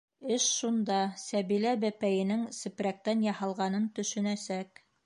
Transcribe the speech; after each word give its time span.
Эш 0.35 0.45
шунда: 0.59 0.95
Сәбилә 1.25 1.75
бәпәйенең... 1.85 2.49
сепрәктән 2.63 3.23
яһалғанын 3.31 3.89
төшөнәсәк. 4.01 4.89